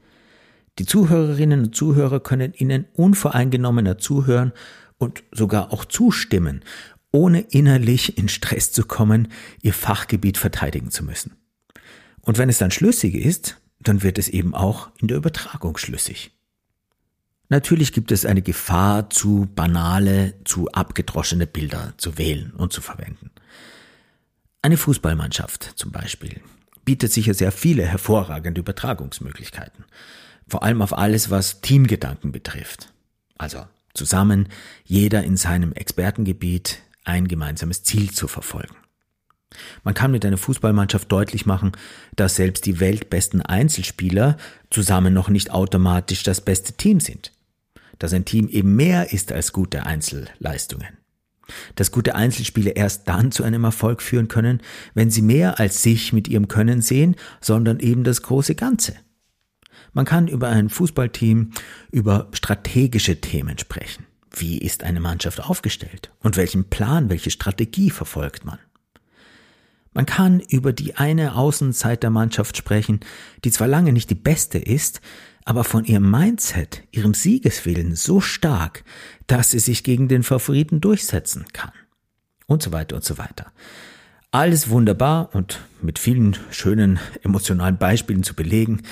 [0.78, 4.52] Die Zuhörerinnen und Zuhörer können Ihnen unvoreingenommener zuhören
[4.98, 6.62] und sogar auch zustimmen,
[7.10, 11.38] ohne innerlich in Stress zu kommen, ihr Fachgebiet verteidigen zu müssen.
[12.20, 16.30] Und wenn es dann schlüssig ist, dann wird es eben auch in der Übertragung schlüssig.
[17.50, 23.32] Natürlich gibt es eine Gefahr, zu banale, zu abgedroschene Bilder zu wählen und zu verwenden.
[24.62, 26.40] Eine Fußballmannschaft zum Beispiel
[26.84, 29.84] bietet sicher sehr viele hervorragende Übertragungsmöglichkeiten.
[30.46, 32.92] Vor allem auf alles, was Teamgedanken betrifft.
[33.36, 34.48] Also zusammen,
[34.84, 38.76] jeder in seinem Expertengebiet, ein gemeinsames Ziel zu verfolgen.
[39.82, 41.72] Man kann mit einer Fußballmannschaft deutlich machen,
[42.14, 44.36] dass selbst die weltbesten Einzelspieler
[44.70, 47.32] zusammen noch nicht automatisch das beste Team sind.
[48.00, 50.98] Dass ein Team eben mehr ist als gute Einzelleistungen.
[51.76, 54.60] Dass gute Einzelspieler erst dann zu einem Erfolg führen können,
[54.94, 58.96] wenn sie mehr als sich mit ihrem Können sehen, sondern eben das große Ganze.
[59.92, 61.50] Man kann über ein Fußballteam,
[61.90, 64.06] über strategische Themen sprechen.
[64.30, 66.12] Wie ist eine Mannschaft aufgestellt?
[66.20, 68.58] Und welchen Plan, welche Strategie verfolgt man?
[69.92, 73.00] Man kann über die eine Außenzeit der Mannschaft sprechen,
[73.44, 75.00] die zwar lange nicht die beste ist,
[75.44, 78.84] aber von ihrem Mindset, ihrem Siegeswillen so stark,
[79.26, 81.72] dass sie sich gegen den Favoriten durchsetzen kann.
[82.46, 83.52] Und so weiter und so weiter.
[84.32, 88.82] Alles wunderbar und mit vielen schönen emotionalen Beispielen zu belegen,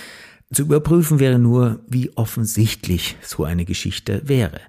[0.52, 4.60] zu überprüfen wäre nur, wie offensichtlich so eine Geschichte wäre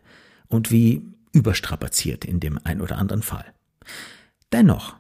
[0.48, 3.46] und wie überstrapaziert in dem ein oder anderen Fall.
[4.52, 4.96] Dennoch,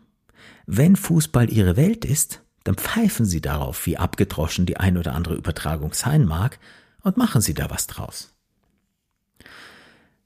[0.66, 5.36] wenn Fußball ihre Welt ist, dann pfeifen sie darauf, wie abgedroschen die ein oder andere
[5.36, 6.60] Übertragung sein mag,
[7.02, 8.34] und machen sie da was draus.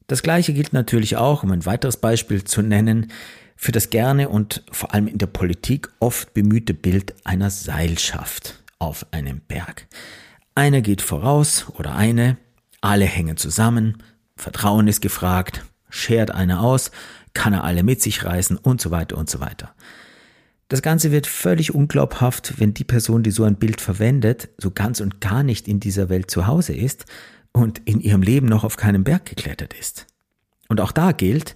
[0.08, 3.12] Das gleiche gilt natürlich auch, um ein weiteres Beispiel zu nennen,
[3.56, 9.06] für das gerne und vor allem in der Politik oft bemühte Bild einer Seilschaft auf
[9.12, 9.88] einem Berg.
[10.56, 12.38] Einer geht voraus oder eine,
[12.82, 14.04] alle hängen zusammen,
[14.36, 16.92] Vertrauen ist gefragt, schert einer aus,
[17.34, 19.74] kann er alle mit sich reißen und so weiter und so weiter.
[20.74, 25.02] Das Ganze wird völlig unglaubhaft, wenn die Person, die so ein Bild verwendet, so ganz
[25.02, 27.06] und gar nicht in dieser Welt zu Hause ist
[27.52, 30.08] und in ihrem Leben noch auf keinem Berg geklettert ist.
[30.70, 31.54] Und auch da gilt,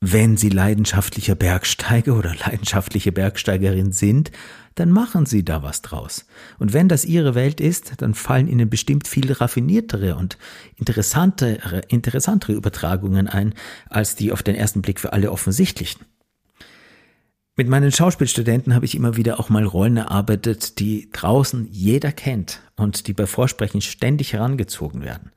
[0.00, 4.32] wenn Sie leidenschaftlicher Bergsteiger oder leidenschaftliche Bergsteigerin sind,
[4.74, 6.26] dann machen Sie da was draus.
[6.58, 10.38] Und wenn das Ihre Welt ist, dann fallen Ihnen bestimmt viel raffiniertere und
[10.74, 13.54] interessantere, interessantere Übertragungen ein,
[13.88, 16.04] als die auf den ersten Blick für alle offensichtlichen.
[17.58, 22.60] Mit meinen Schauspielstudenten habe ich immer wieder auch mal Rollen erarbeitet, die draußen jeder kennt
[22.76, 25.32] und die bei Vorsprechen ständig herangezogen werden.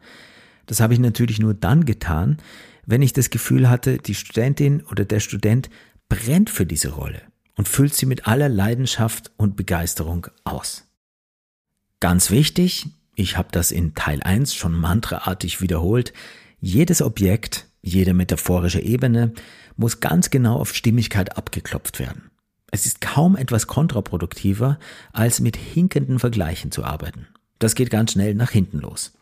[0.66, 2.38] Das habe ich natürlich nur dann getan,
[2.86, 5.70] wenn ich das Gefühl hatte, die Studentin oder der Student
[6.10, 7.22] brennt für diese Rolle
[7.56, 10.90] und füllt sie mit aller Leidenschaft und Begeisterung aus.
[12.02, 16.12] Ganz wichtig, ich habe das in Teil 1 schon mantraartig wiederholt,
[16.60, 19.34] jedes Objekt, jede metaphorische Ebene
[19.80, 22.30] muss ganz genau auf Stimmigkeit abgeklopft werden.
[22.70, 24.78] Es ist kaum etwas kontraproduktiver,
[25.12, 27.28] als mit hinkenden Vergleichen zu arbeiten.
[27.58, 29.14] Das geht ganz schnell nach hinten los.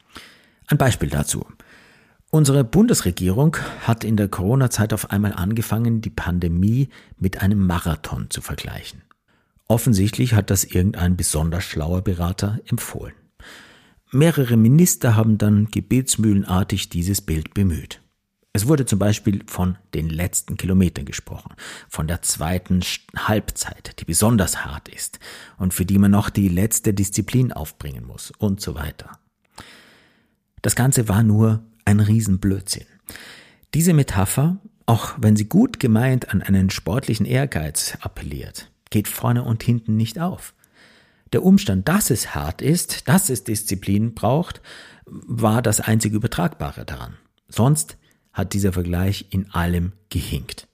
[0.65, 1.45] Ein Beispiel dazu.
[2.29, 8.41] Unsere Bundesregierung hat in der Corona-Zeit auf einmal angefangen, die Pandemie mit einem Marathon zu
[8.41, 9.03] vergleichen.
[9.67, 13.13] Offensichtlich hat das irgendein besonders schlauer Berater empfohlen.
[14.11, 18.01] Mehrere Minister haben dann gebetsmühlenartig dieses Bild bemüht.
[18.57, 21.53] Es wurde zum Beispiel von den letzten Kilometern gesprochen,
[21.87, 22.81] von der zweiten
[23.15, 25.19] Halbzeit, die besonders hart ist
[25.59, 29.11] und für die man noch die letzte Disziplin aufbringen muss und so weiter.
[30.63, 32.87] Das Ganze war nur ein Riesenblödsinn.
[33.75, 39.61] Diese Metapher, auch wenn sie gut gemeint an einen sportlichen Ehrgeiz appelliert, geht vorne und
[39.61, 40.55] hinten nicht auf.
[41.31, 44.63] Der Umstand, dass es hart ist, dass es Disziplin braucht,
[45.05, 47.17] war das einzige Übertragbare daran.
[47.49, 47.97] Sonst
[48.37, 50.67] hat dieser Vergleich in allem gehinkt.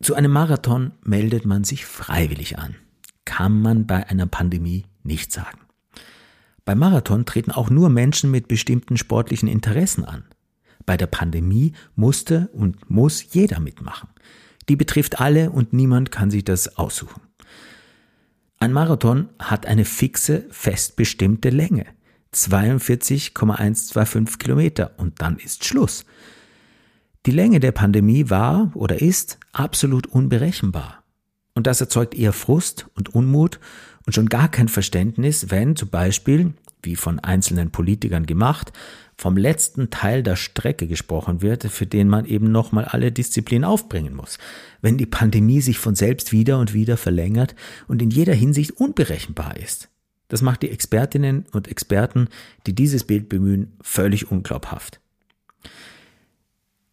[0.00, 2.76] Zu einem Marathon meldet man sich freiwillig an.
[3.24, 5.58] Kann man bei einer Pandemie nicht sagen.
[6.64, 10.24] Beim Marathon treten auch nur Menschen mit bestimmten sportlichen Interessen an.
[10.84, 14.08] Bei der Pandemie musste und muss jeder mitmachen.
[14.68, 17.22] Die betrifft alle und niemand kann sich das aussuchen.
[18.58, 21.86] Ein Marathon hat eine fixe, fest bestimmte Länge.
[22.32, 26.04] 42,125 Kilometer und dann ist Schluss.
[27.26, 31.02] Die Länge der Pandemie war oder ist absolut unberechenbar.
[31.54, 33.58] Und das erzeugt eher Frust und Unmut
[34.06, 36.52] und schon gar kein Verständnis, wenn zum Beispiel,
[36.84, 38.72] wie von einzelnen Politikern gemacht,
[39.16, 44.14] vom letzten Teil der Strecke gesprochen wird, für den man eben nochmal alle Disziplinen aufbringen
[44.14, 44.38] muss.
[44.80, 47.56] Wenn die Pandemie sich von selbst wieder und wieder verlängert
[47.88, 49.88] und in jeder Hinsicht unberechenbar ist.
[50.28, 52.28] Das macht die Expertinnen und Experten,
[52.68, 55.00] die dieses Bild bemühen, völlig unglaubhaft.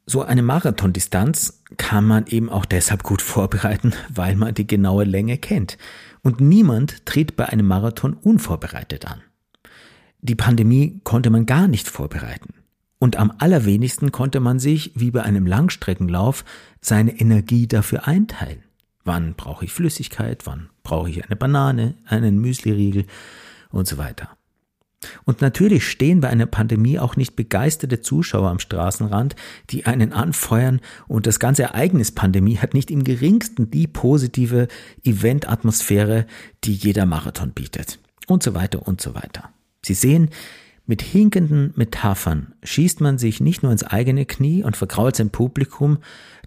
[0.05, 5.37] So eine Marathondistanz kann man eben auch deshalb gut vorbereiten, weil man die genaue Länge
[5.37, 5.77] kennt.
[6.21, 9.21] Und niemand tritt bei einem Marathon unvorbereitet an.
[10.21, 12.53] Die Pandemie konnte man gar nicht vorbereiten.
[12.97, 16.45] Und am allerwenigsten konnte man sich, wie bei einem Langstreckenlauf,
[16.79, 18.63] seine Energie dafür einteilen.
[19.03, 20.45] Wann brauche ich Flüssigkeit?
[20.45, 23.05] Wann brauche ich eine Banane, einen Müsliriegel
[23.69, 24.29] und so weiter.
[25.25, 29.35] Und natürlich stehen bei einer Pandemie auch nicht begeisterte Zuschauer am Straßenrand,
[29.69, 34.67] die einen anfeuern und das ganze Ereignis Pandemie hat nicht im geringsten die positive
[35.03, 36.25] Eventatmosphäre,
[36.63, 37.99] die jeder Marathon bietet.
[38.27, 39.49] Und so weiter und so weiter.
[39.81, 40.29] Sie sehen,
[40.85, 45.99] mit hinkenden Metaphern schießt man sich nicht nur ins eigene Knie und verkrault sein Publikum,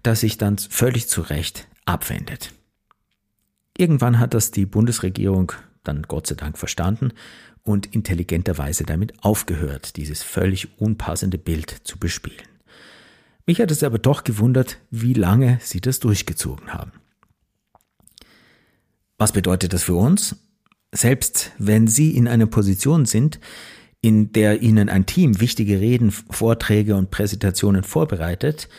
[0.03, 2.51] das sich dann völlig zu Recht abwendet.
[3.77, 5.53] Irgendwann hat das die Bundesregierung
[5.83, 7.13] dann Gott sei Dank verstanden
[7.67, 12.47] und intelligenterweise damit aufgehört, dieses völlig unpassende Bild zu bespielen.
[13.45, 16.91] Mich hat es aber doch gewundert, wie lange sie das durchgezogen haben.
[19.17, 20.35] Was bedeutet das für uns?
[20.93, 23.39] Selbst wenn Sie in einer Position sind,
[24.01, 28.69] in der Ihnen ein Team wichtige Reden, Vorträge und Präsentationen vorbereitet,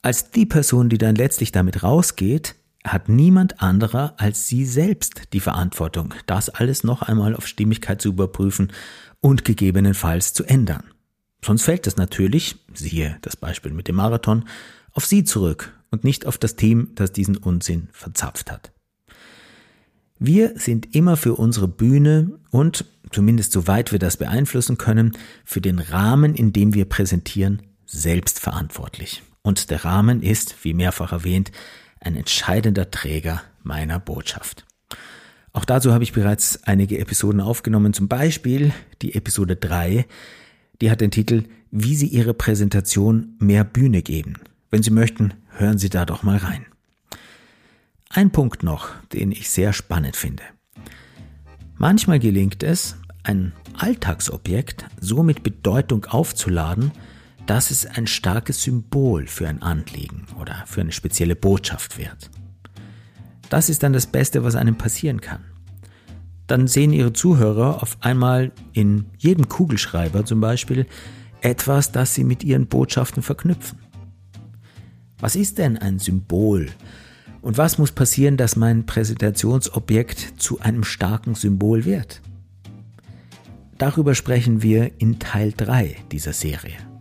[0.00, 2.54] als die Person, die dann letztlich damit rausgeht,
[2.84, 8.08] hat niemand anderer als Sie selbst die Verantwortung, das alles noch einmal auf Stimmigkeit zu
[8.08, 8.72] überprüfen
[9.20, 10.84] und gegebenenfalls zu ändern.
[11.44, 14.44] Sonst fällt es natürlich, siehe das Beispiel mit dem Marathon,
[14.92, 18.72] auf Sie zurück und nicht auf das Team, das diesen Unsinn verzapft hat.
[20.18, 25.80] Wir sind immer für unsere Bühne und, zumindest soweit wir das beeinflussen können, für den
[25.80, 29.22] Rahmen, in dem wir präsentieren, selbst verantwortlich.
[29.42, 31.50] Und der Rahmen ist, wie mehrfach erwähnt,
[32.02, 34.64] ein entscheidender Träger meiner Botschaft.
[35.52, 38.72] Auch dazu habe ich bereits einige Episoden aufgenommen, zum Beispiel
[39.02, 40.06] die Episode 3,
[40.80, 44.34] die hat den Titel Wie Sie Ihre Präsentation mehr Bühne geben.
[44.70, 46.66] Wenn Sie möchten, hören Sie da doch mal rein.
[48.08, 50.42] Ein Punkt noch, den ich sehr spannend finde.
[51.76, 56.92] Manchmal gelingt es, ein Alltagsobjekt so mit Bedeutung aufzuladen,
[57.46, 62.30] dass es ein starkes Symbol für ein Anliegen oder für eine spezielle Botschaft wird.
[63.48, 65.44] Das ist dann das Beste, was einem passieren kann.
[66.46, 70.86] Dann sehen Ihre Zuhörer auf einmal in jedem Kugelschreiber zum Beispiel
[71.40, 73.78] etwas, das Sie mit Ihren Botschaften verknüpfen.
[75.18, 76.68] Was ist denn ein Symbol?
[77.42, 82.20] Und was muss passieren, dass mein Präsentationsobjekt zu einem starken Symbol wird?
[83.78, 86.91] Darüber sprechen wir in Teil 3 dieser Serie.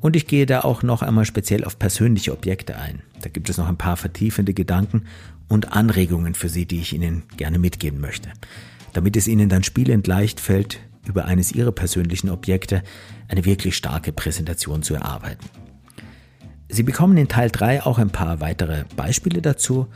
[0.00, 3.02] Und ich gehe da auch noch einmal speziell auf persönliche Objekte ein.
[3.22, 5.04] Da gibt es noch ein paar vertiefende Gedanken
[5.48, 8.30] und Anregungen für Sie, die ich Ihnen gerne mitgeben möchte.
[8.92, 12.82] Damit es Ihnen dann spielend leicht fällt, über eines Ihrer persönlichen Objekte
[13.28, 15.48] eine wirklich starke Präsentation zu erarbeiten.
[16.68, 19.86] Sie bekommen in Teil 3 auch ein paar weitere Beispiele dazu,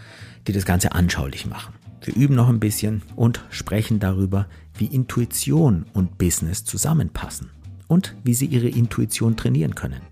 [0.47, 1.75] die das Ganze anschaulich machen.
[2.03, 7.51] Wir üben noch ein bisschen und sprechen darüber, wie Intuition und Business zusammenpassen
[7.91, 10.03] und wie Sie Ihre Intuition trainieren können.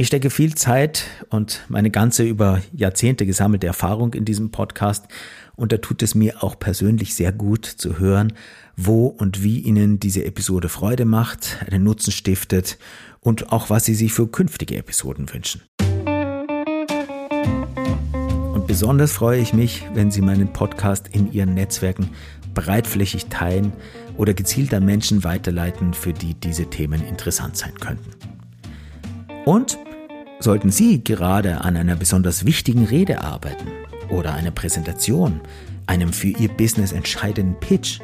[0.00, 5.04] Ich stecke viel Zeit und meine ganze über Jahrzehnte gesammelte Erfahrung in diesem Podcast
[5.56, 8.32] und da tut es mir auch persönlich sehr gut zu hören,
[8.78, 12.78] wo und wie Ihnen diese Episode Freude macht, einen Nutzen stiftet
[13.20, 15.60] und auch was Sie sich für künftige Episoden wünschen.
[18.54, 22.08] Und besonders freue ich mich, wenn Sie meinen Podcast in Ihren Netzwerken
[22.54, 23.74] breitflächig teilen
[24.16, 28.12] oder gezielt an Menschen weiterleiten, für die diese Themen interessant sein könnten.
[29.44, 29.78] Und
[30.40, 33.68] sollten Sie gerade an einer besonders wichtigen Rede arbeiten
[34.08, 35.40] oder einer Präsentation,
[35.86, 38.00] einem für Ihr Business entscheidenden Pitch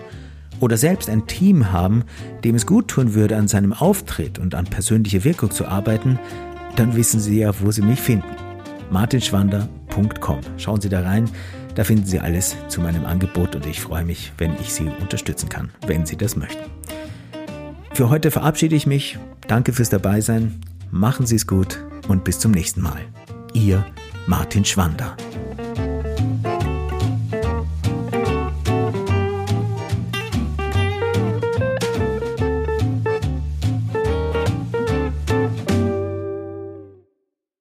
[0.60, 2.04] oder selbst ein Team haben,
[2.44, 6.18] dem es gut tun würde, an seinem Auftritt und an persönliche Wirkung zu arbeiten,
[6.76, 8.28] dann wissen Sie ja, wo Sie mich finden.
[8.90, 10.40] martinschwander.com.
[10.58, 11.28] Schauen Sie da rein,
[11.74, 15.48] da finden Sie alles zu meinem Angebot und ich freue mich, wenn ich Sie unterstützen
[15.48, 16.64] kann, wenn Sie das möchten.
[17.92, 19.18] Für heute verabschiede ich mich.
[19.48, 20.60] Danke fürs Dabeisein.
[20.90, 21.78] Machen Sie es gut
[22.08, 23.04] und bis zum nächsten Mal.
[23.52, 23.84] Ihr
[24.26, 25.16] Martin Schwander.